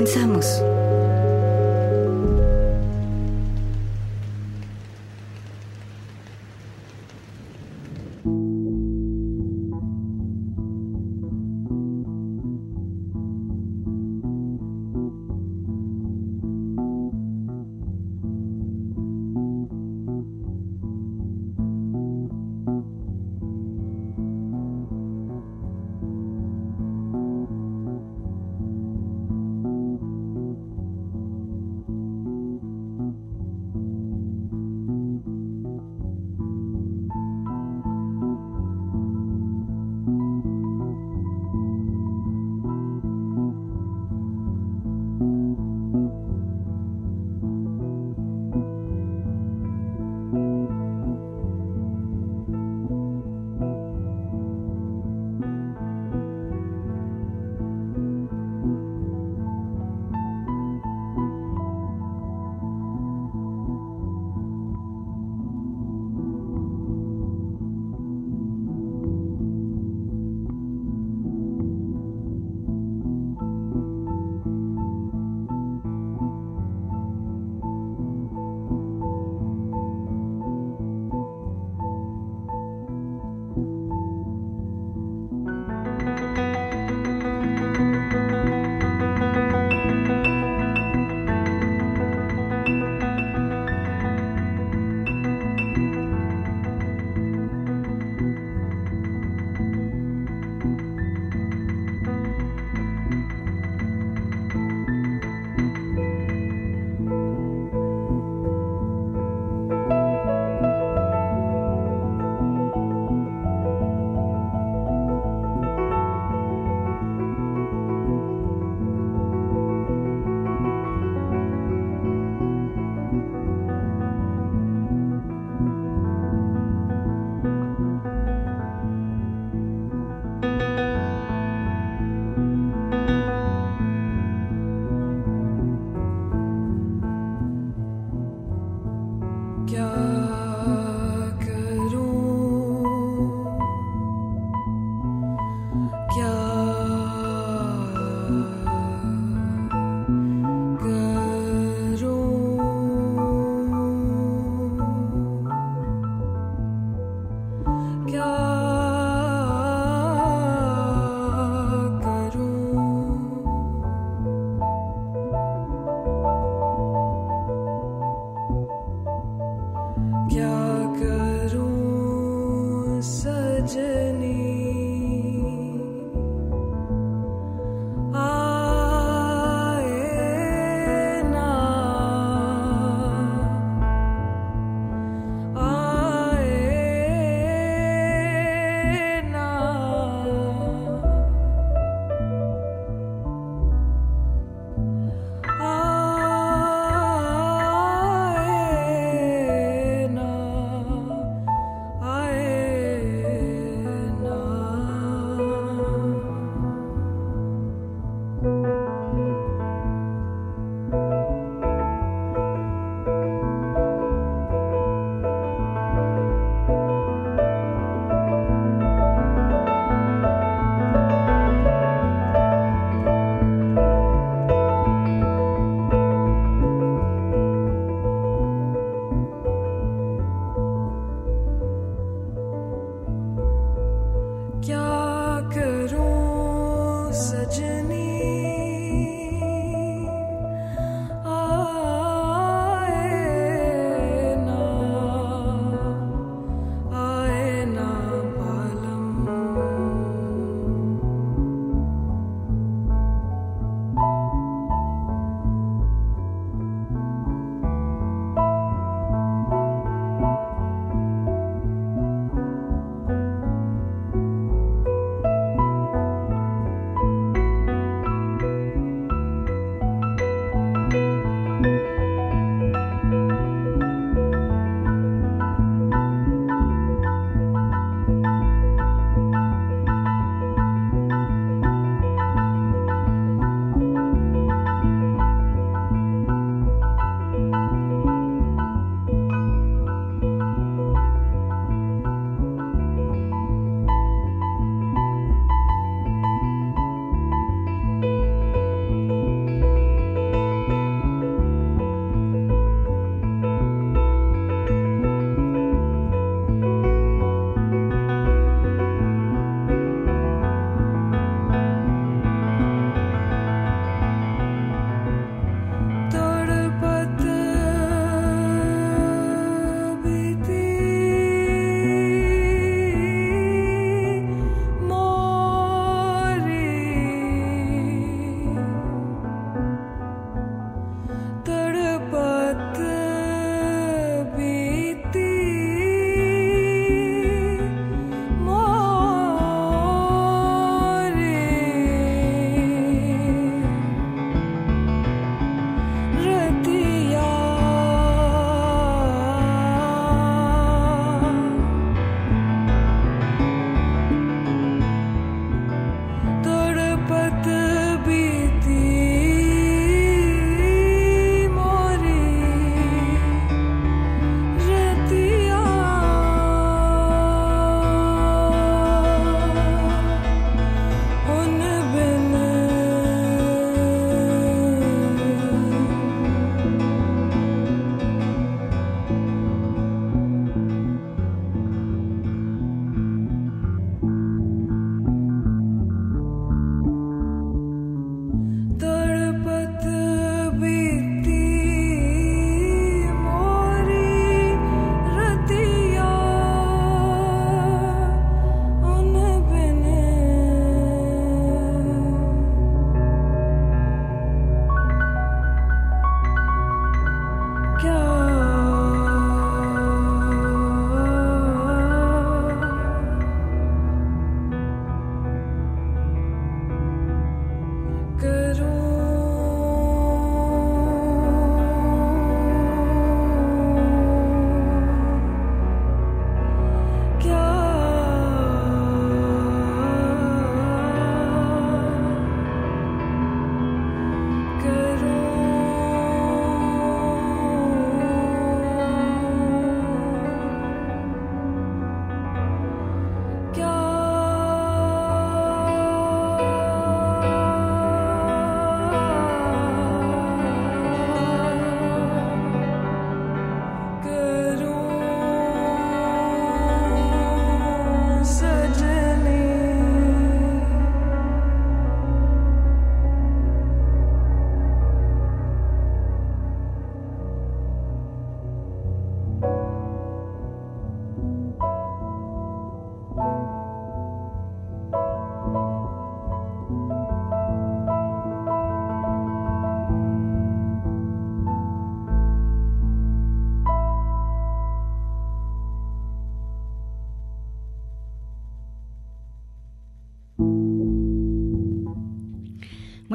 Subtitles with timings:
[0.00, 0.89] Comenzamos.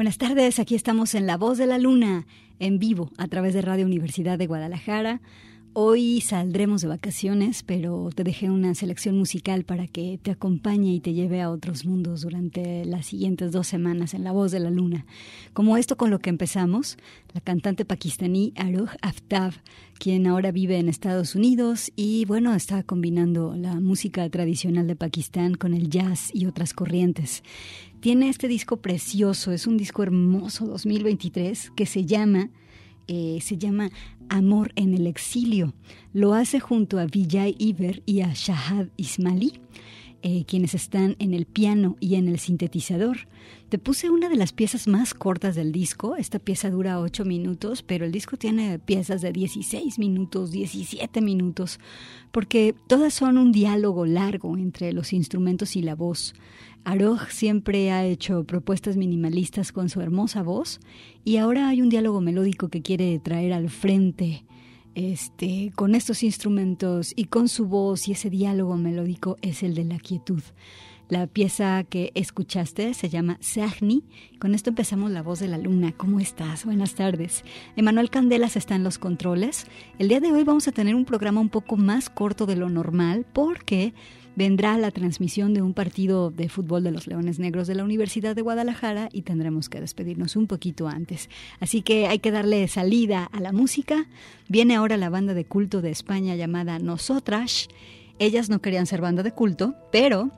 [0.06, 2.28] Buenas tardes, aquí estamos en La Voz de la Luna,
[2.60, 5.20] en vivo, a través de Radio Universidad de Guadalajara.
[5.78, 11.00] Hoy saldremos de vacaciones, pero te dejé una selección musical para que te acompañe y
[11.00, 14.70] te lleve a otros mundos durante las siguientes dos semanas en La Voz de la
[14.70, 15.04] Luna.
[15.52, 16.96] Como esto con lo que empezamos,
[17.34, 19.52] la cantante pakistaní Aruj Aftab,
[19.98, 25.56] quien ahora vive en Estados Unidos y bueno, está combinando la música tradicional de Pakistán
[25.56, 27.42] con el jazz y otras corrientes
[28.00, 32.50] tiene este disco precioso, es un disco hermoso 2023 que se llama,
[33.08, 33.90] eh, se llama
[34.28, 35.74] Amor en el exilio.
[36.12, 39.60] Lo hace junto a Vijay Iber y a Shahad Ismaili.
[40.28, 43.28] Eh, quienes están en el piano y en el sintetizador.
[43.68, 46.16] Te puse una de las piezas más cortas del disco.
[46.16, 51.78] Esta pieza dura 8 minutos, pero el disco tiene piezas de 16 minutos, 17 minutos,
[52.32, 56.34] porque todas son un diálogo largo entre los instrumentos y la voz.
[56.86, 60.78] Aroj siempre ha hecho propuestas minimalistas con su hermosa voz
[61.24, 64.44] y ahora hay un diálogo melódico que quiere traer al frente
[64.94, 69.82] este, con estos instrumentos y con su voz y ese diálogo melódico es el de
[69.82, 70.40] la quietud.
[71.08, 74.04] La pieza que escuchaste se llama Sahni.
[74.40, 75.92] Con esto empezamos La Voz de la Luna.
[75.96, 76.64] ¿Cómo estás?
[76.64, 77.44] Buenas tardes.
[77.76, 79.66] Emanuel Candelas está en los controles.
[79.98, 82.70] El día de hoy vamos a tener un programa un poco más corto de lo
[82.70, 83.94] normal porque
[84.36, 88.36] vendrá la transmisión de un partido de fútbol de los Leones Negros de la Universidad
[88.36, 91.28] de Guadalajara y tendremos que despedirnos un poquito antes.
[91.58, 94.06] Así que hay que darle salida a la música.
[94.48, 97.68] Viene ahora la banda de culto de España llamada Nosotras.
[98.18, 100.30] Ellas no querían ser banda de culto, pero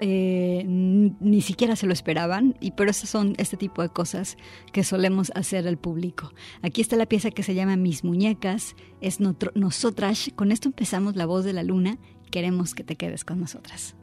[0.00, 4.36] eh, ni siquiera se lo esperaban, y pero esas son este tipo de cosas
[4.72, 6.32] que solemos hacer al público.
[6.62, 10.30] Aquí está la pieza que se llama Mis Muñecas, es Nosotras.
[10.34, 11.98] Con esto empezamos La Voz de la Luna
[12.32, 13.94] queremos que te quedes con nosotras.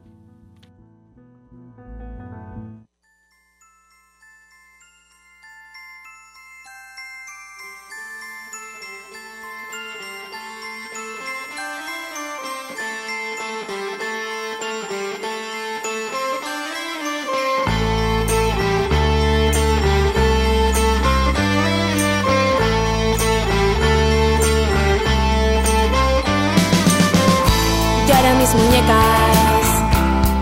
[28.29, 29.65] lloran mis muñecas.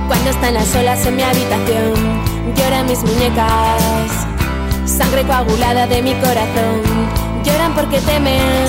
[0.07, 1.93] Cuando están las olas en mi habitación,
[2.55, 4.11] lloran mis muñecas.
[4.85, 6.81] Sangre coagulada de mi corazón,
[7.43, 8.65] lloran porque temen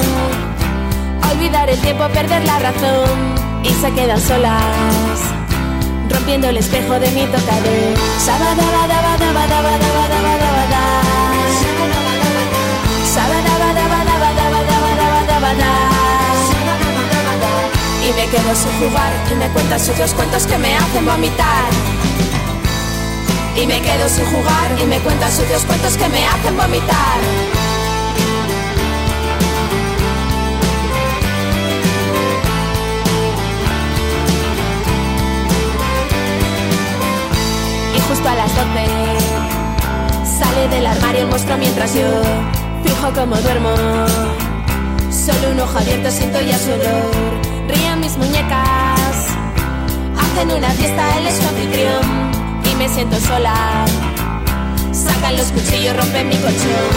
[1.33, 3.09] olvidar el tiempo, perder la razón
[3.63, 5.19] y se quedan solas.
[6.11, 7.99] Rompiendo el espejo de mi tocador.
[18.09, 21.71] Sabadabadabadabada quedo sin jugar y me cuenta suyos cuentos que me hacen vomitar.
[23.55, 27.21] Y me quedo sin jugar y me cuenta suyos cuentos que me hacen vomitar.
[37.95, 38.69] Y justo a las 12
[40.39, 42.07] sale del armario el monstruo mientras yo
[42.85, 43.75] fijo como duermo.
[45.11, 49.15] Solo un ojo abierto siento ya su olor ríen mis muñecas.
[50.19, 52.07] Hacen una fiesta, él es anfitrión
[52.71, 53.85] y me siento sola.
[54.93, 56.89] Sacan los cuchillos, rompen mi colchón.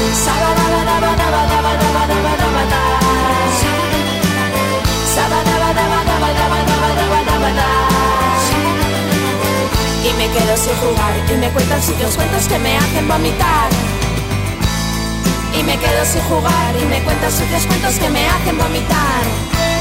[10.03, 13.69] Y me quedo sin jugar y me cuentan sitios cuentos que me hacen vomitar.
[15.57, 19.80] Y me quedo sin jugar y me cuentan sucios cuentos que me hacen vomitar.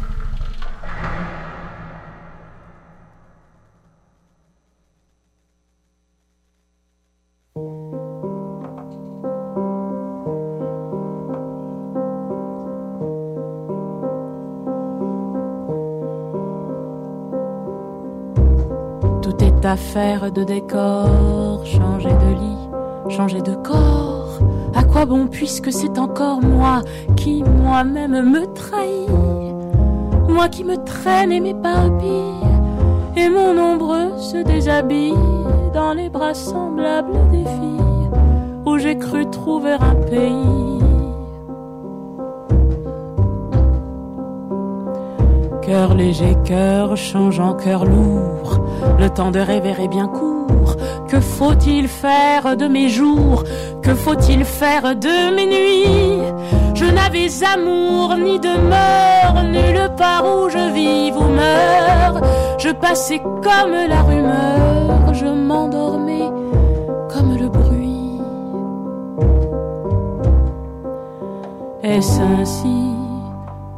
[19.65, 24.39] Affaire de décor, changer de lit, changer de corps.
[24.73, 26.81] À quoi bon puisque c'est encore moi
[27.15, 29.07] qui moi-même me trahis,
[30.29, 32.47] moi qui me traîne et m'éparpille,
[33.17, 35.13] et mon ombre se déshabille
[35.73, 37.81] dans les bras semblables des filles
[38.65, 40.81] où j'ai cru trouver un pays.
[45.61, 48.60] Cœur léger, cœur changeant, cœur lourd,
[49.01, 50.75] le temps de rêver est bien court.
[51.09, 53.43] Que faut-il faire de mes jours?
[53.81, 56.21] Que faut-il faire de mes nuits?
[56.75, 62.21] Je n'avais amour ni demeure, nulle part où je vis ou meurs.
[62.59, 66.29] Je passais comme la rumeur, je m'endormais
[67.11, 68.21] comme le bruit.
[71.83, 72.81] Est-ce ainsi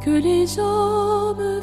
[0.02, 1.53] que les hommes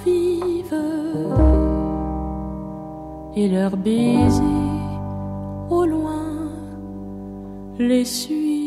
[3.41, 4.43] et leurs baisers
[5.69, 6.51] au loin
[7.79, 8.61] les suivent.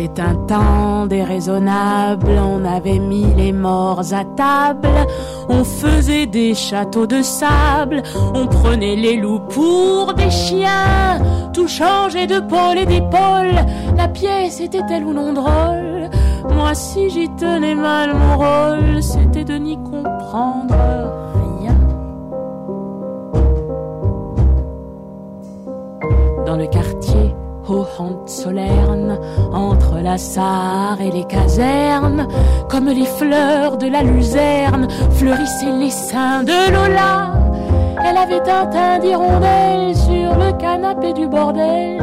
[0.00, 4.88] C'était un temps déraisonnable, on avait mis les morts à table,
[5.50, 8.02] on faisait des châteaux de sable,
[8.34, 11.20] on prenait les loups pour des chiens,
[11.52, 13.52] tout changeait de pôle et d'épaule,
[13.94, 16.08] la pièce était-elle ou non drôle.
[16.54, 20.99] Moi si j'y tenais mal mon rôle, c'était de n'y comprendre
[28.00, 29.18] Hohenzollern,
[29.52, 32.26] entre la Sarre et les casernes,
[32.68, 37.32] comme les fleurs de la luzerne, fleurissaient les seins de Lola.
[38.04, 41.98] Elle avait un teint d'hirondelle sur le canapé du bordel.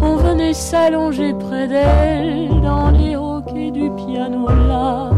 [0.00, 5.10] On venait s'allonger près d'elle dans les hoquets du piano là.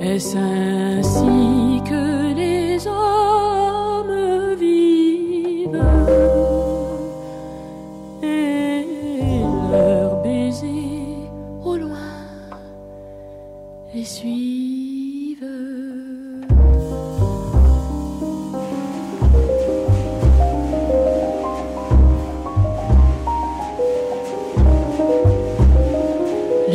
[0.00, 1.61] Est-ce ainsi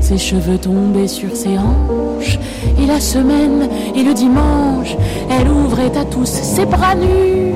[0.00, 2.38] Ses cheveux tombaient sur ses hanches,
[2.80, 4.96] et la semaine et le dimanche,
[5.30, 7.54] elle ouvrait à tous ses bras nus.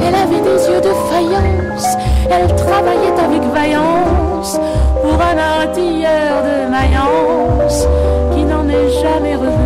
[0.00, 1.86] Elle avait des yeux de faïence,
[2.30, 4.58] elle travaillait avec vaillance
[5.02, 7.86] pour un artilleur de Mayence
[8.34, 9.65] qui n'en est jamais revenu.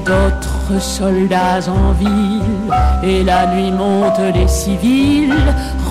[0.00, 5.34] D'autres soldats en ville, et la nuit monte les civils.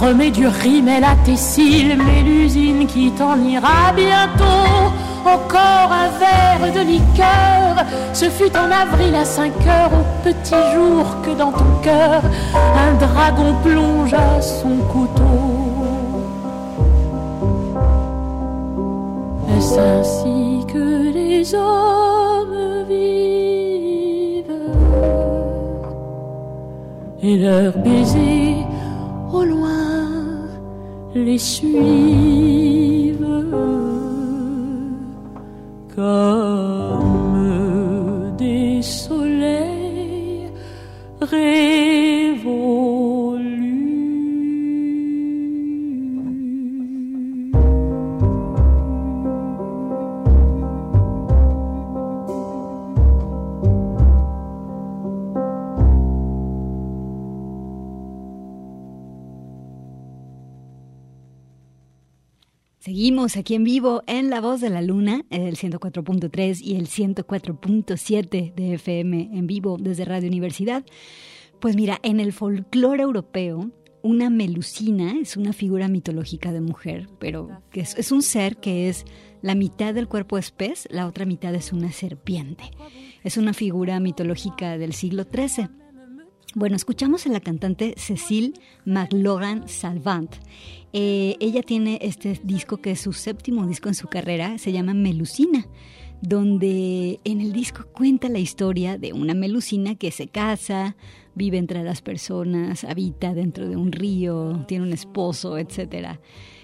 [0.02, 4.90] Remets du rimel à tes cils, mais l'usine qui t'en ira bientôt.
[5.24, 11.06] Encore un verre de liqueur, ce fut en avril à 5 heures, au petit jour,
[11.24, 12.24] que dans ton cœur,
[12.56, 15.24] un dragon plongea son couteau.
[19.56, 22.11] Est-ce ainsi que les hommes
[27.24, 28.66] et leurs baisers
[29.34, 30.08] au loin
[31.14, 33.18] les suivent
[35.96, 37.22] comme
[38.38, 40.50] des soleils.
[63.22, 68.74] Aquí en vivo en La Voz de la Luna, el 104.3 y el 104.7 de
[68.74, 70.84] FM en vivo desde Radio Universidad.
[71.60, 73.70] Pues mira, en el folclore europeo,
[74.02, 79.06] una melusina es una figura mitológica de mujer, pero es, es un ser que es
[79.44, 82.72] la mitad del cuerpo es pez, la otra mitad es una serpiente.
[83.24, 85.81] Es una figura mitológica del siglo XIII.
[86.54, 88.52] Bueno, escuchamos a la cantante Cecile
[88.84, 90.36] McLaurin Salvant.
[90.92, 94.94] Eh, ella tiene este disco que es su séptimo disco en su carrera, se llama
[94.94, 95.66] Melusina,
[96.22, 100.98] donde en el disco cuenta la historia de una melusina que se casa,
[101.36, 106.20] vive entre las personas, habita dentro de un río, tiene un esposo, etcétera.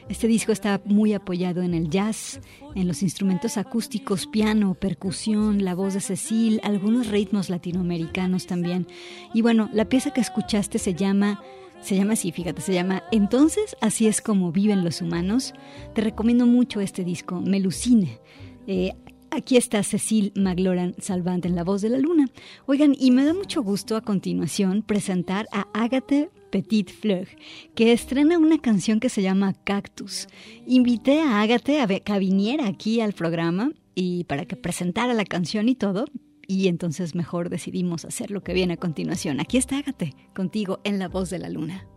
[0.09, 2.39] Este disco está muy apoyado en el jazz,
[2.75, 8.87] en los instrumentos acústicos, piano, percusión, la voz de Cecil, algunos ritmos latinoamericanos también.
[9.33, 11.41] Y bueno, la pieza que escuchaste se llama,
[11.81, 15.53] se llama así, fíjate, se llama Entonces así es como viven los humanos.
[15.93, 18.19] Te recomiendo mucho este disco, Melusine.
[18.65, 18.93] Eh,
[19.29, 22.29] Aquí está Cecil Magloran Salvant en La Voz de la Luna.
[22.65, 27.27] Oigan, y me da mucho gusto a continuación presentar a Agathe Petit Fleur,
[27.75, 30.27] que estrena una canción que se llama Cactus.
[30.65, 35.69] Invité a Agathe a que viniera aquí al programa y para que presentara la canción
[35.69, 36.05] y todo,
[36.47, 39.39] y entonces mejor decidimos hacer lo que viene a continuación.
[39.39, 41.87] Aquí está Agathe, contigo en La Voz de la Luna.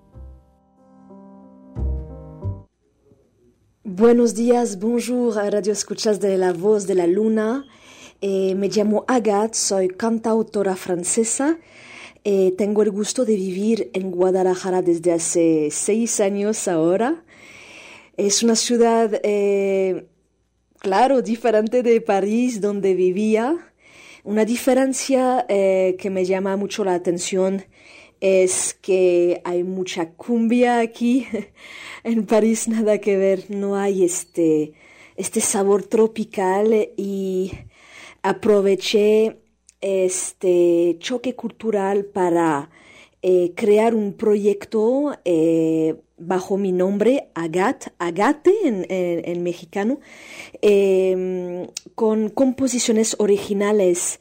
[3.83, 7.65] Buenos días, bonjour, Radio Escuchas de la Voz de la Luna.
[8.21, 11.59] Eh, me llamo Agathe, soy cantautora francesa.
[12.25, 17.25] Eh, tengo el gusto de vivir en Guadalajara desde hace seis años ahora.
[18.19, 20.07] Es una ciudad, eh,
[20.79, 23.57] claro, diferente de París, donde vivía.
[24.23, 27.65] Una diferencia eh, que me llama mucho la atención
[28.21, 31.27] es que hay mucha cumbia aquí.
[32.05, 34.75] en París nada que ver, no hay este,
[35.17, 37.53] este sabor tropical y
[38.23, 39.39] aproveché
[39.81, 42.71] este choque cultural para
[43.23, 50.01] eh, crear un proyecto eh, bajo mi nombre Agat, Agate en, en, mexicano,
[50.61, 54.21] eh, con composiciones originales.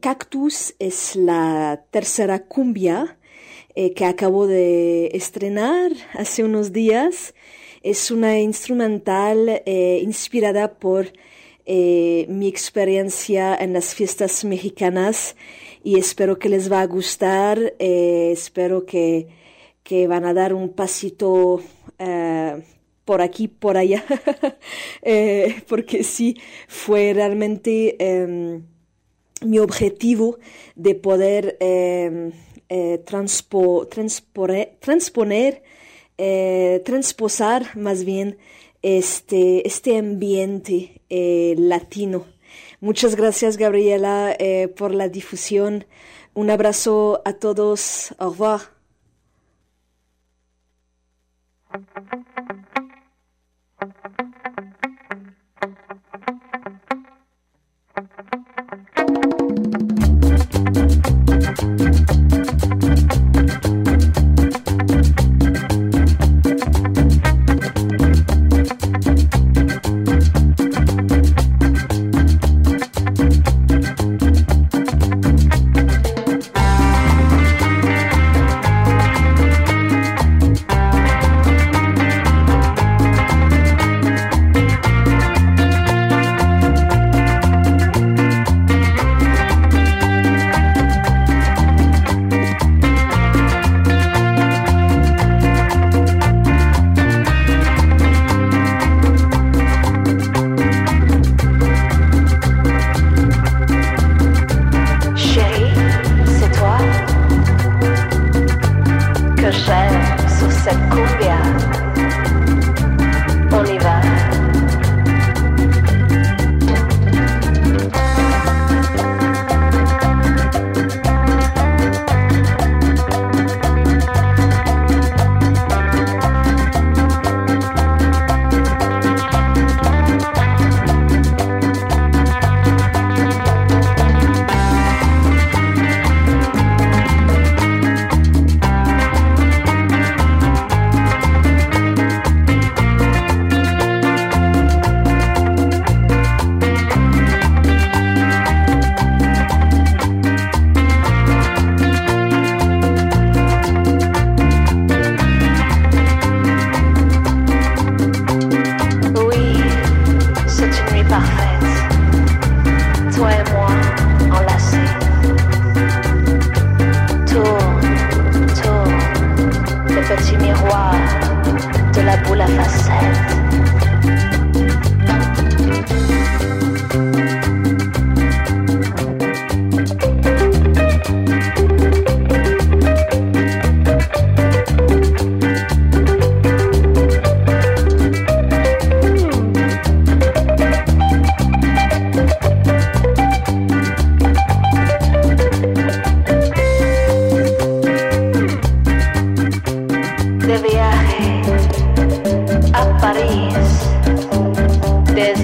[0.00, 3.18] Cactus es la tercera cumbia
[3.78, 7.34] eh, que acabo de estrenar hace unos días.
[7.82, 11.12] Es una instrumental eh, inspirada por
[11.66, 15.36] eh, mi experiencia en las fiestas mexicanas
[15.84, 17.74] y espero que les va a gustar.
[17.78, 19.28] espero que,
[19.82, 21.60] que, van a dar un pasito
[23.04, 24.04] por aquí, por allá,
[25.68, 26.36] porque sí,
[26.68, 28.62] fue realmente em,
[29.42, 30.38] mi objetivo
[30.74, 32.32] de poder em,
[32.68, 35.62] eh, transponer,
[36.18, 38.38] eh, transposar más bien
[38.86, 42.26] este, este ambiente eh, latino.
[42.80, 44.36] Muchas gracias Gabriela
[44.76, 45.86] por la difusión.
[46.34, 48.14] Un abrazo a todos.
[48.18, 48.60] Au revoir.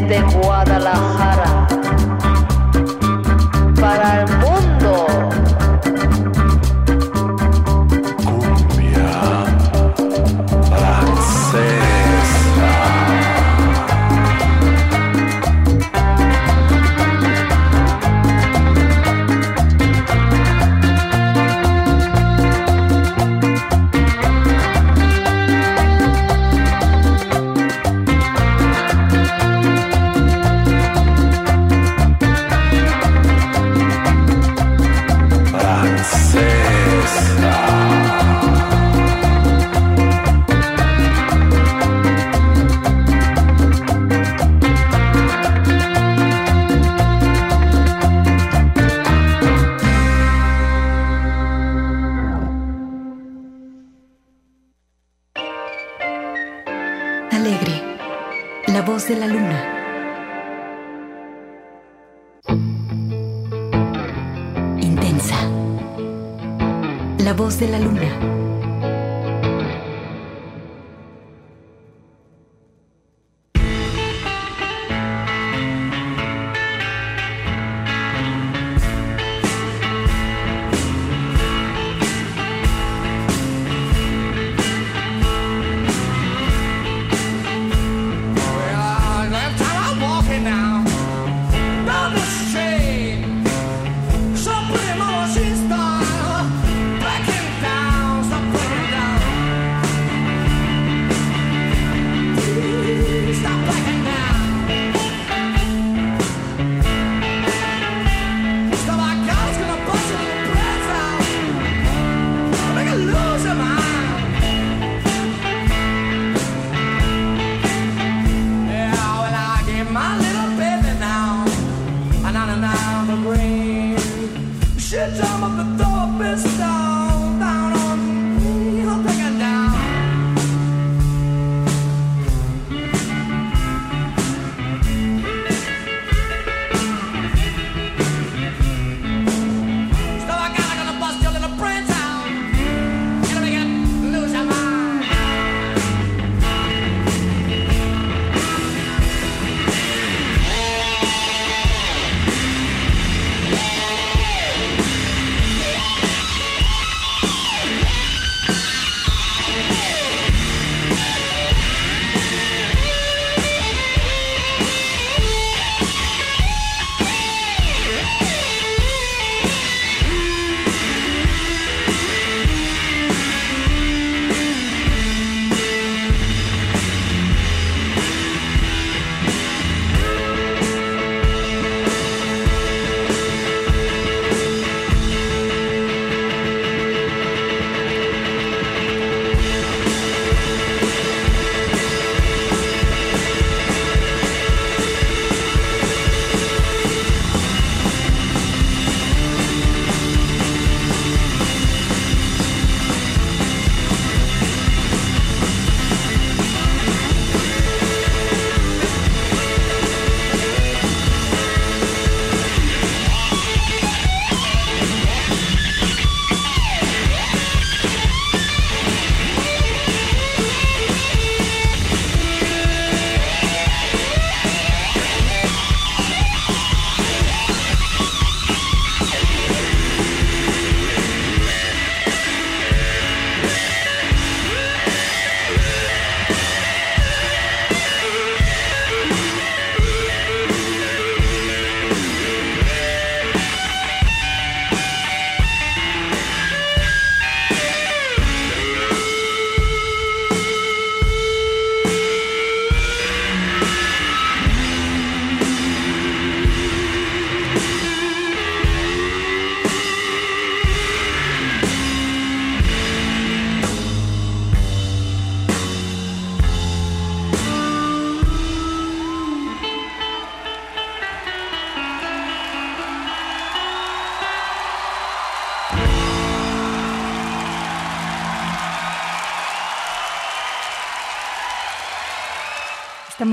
[0.08, 1.61] desde Guadalajara.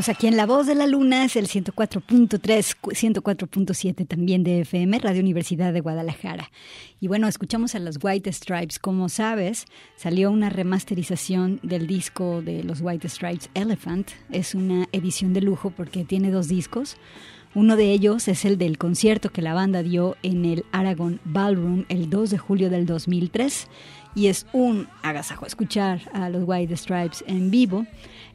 [0.08, 5.20] Aquí en La Voz de la Luna, es el 104.3, 104.7 también de FM, Radio
[5.20, 6.52] Universidad de Guadalajara.
[7.02, 8.80] Y bueno, escuchamos a los White Stripes.
[8.80, 9.66] Como sabes,
[9.98, 14.12] salió una remasterización del disco de los White Stripes, Elephant.
[14.32, 16.96] Es una edición de lujo porque tiene dos discos.
[17.54, 21.86] Uno de ellos es el del concierto que la banda dio en el Aragon Ballroom
[21.90, 23.68] el 2 de julio del 2003
[24.16, 27.86] y es un agasajo escuchar a los White Stripes en vivo.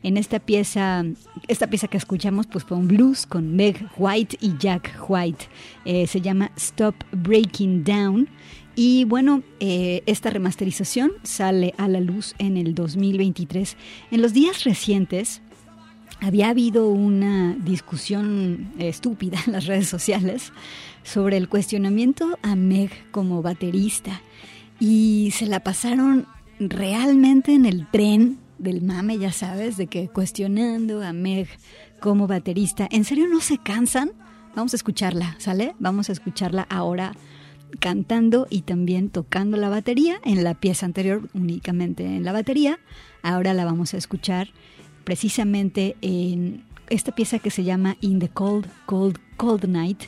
[0.05, 1.03] En esta pieza,
[1.49, 5.47] esta pieza que escuchamos, pues fue un blues con Meg White y Jack White.
[5.87, 8.29] Eh, se llama Stop Breaking Down.
[8.77, 13.79] Y bueno, eh, esta remasterización sale a la luz en el 2023.
[14.11, 15.41] En los días recientes
[16.21, 20.53] había habido una discusión estúpida en las redes sociales
[21.03, 24.21] sobre el cuestionamiento a Meg como baterista
[24.79, 26.27] y se la pasaron
[26.59, 31.49] realmente en el tren del mame, ya sabes, de que cuestionando a Meg
[32.01, 32.89] como baterista.
[32.91, 34.13] ¿En serio no se cansan?
[34.55, 35.75] Vamos a escucharla, ¿sale?
[35.79, 37.13] Vamos a escucharla ahora
[37.81, 40.21] cantando y también tocando la batería.
[40.25, 42.79] En la pieza anterior únicamente en la batería.
[43.23, 44.49] Ahora la vamos a escuchar
[45.05, 50.05] precisamente en esta pieza que se llama In the Cold, Cold, Cold Night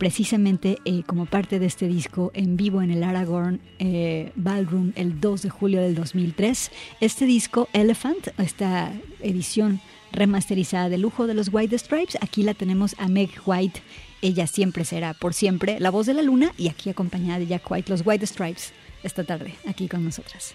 [0.00, 5.20] precisamente eh, como parte de este disco en vivo en el Aragorn eh, Ballroom el
[5.20, 6.70] 2 de julio del 2003.
[7.02, 9.78] Este disco, Elephant, esta edición
[10.10, 13.82] remasterizada de lujo de los White Stripes, aquí la tenemos a Meg White.
[14.22, 17.70] Ella siempre será, por siempre, la voz de la luna y aquí acompañada de Jack
[17.70, 20.54] White, los White Stripes, esta tarde, aquí con nosotras.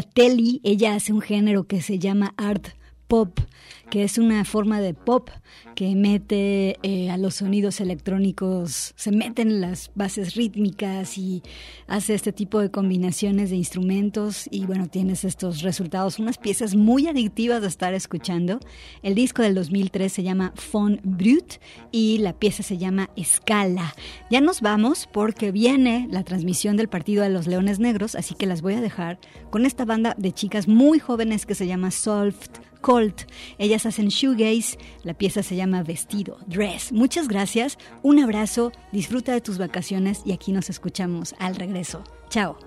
[0.00, 0.62] Gatelli.
[0.64, 2.68] Ella hace un género que se llama art
[3.10, 3.40] pop
[3.90, 5.28] que es una forma de pop
[5.74, 11.42] que mete eh, a los sonidos electrónicos, se meten las bases rítmicas y
[11.88, 17.08] hace este tipo de combinaciones de instrumentos y bueno, tienes estos resultados, unas piezas muy
[17.08, 18.60] adictivas de estar escuchando.
[19.02, 21.54] El disco del 2003 se llama Fon Brut
[21.90, 23.94] y la pieza se llama Escala.
[24.30, 28.46] Ya nos vamos porque viene la transmisión del partido de los Leones Negros, así que
[28.46, 29.18] las voy a dejar
[29.50, 33.22] con esta banda de chicas muy jóvenes que se llama Solved Colt.
[33.58, 36.92] Ellas hacen shoegaze, la pieza se llama Vestido, Dress.
[36.92, 42.02] Muchas gracias, un abrazo, disfruta de tus vacaciones y aquí nos escuchamos al regreso.
[42.28, 42.58] Chao.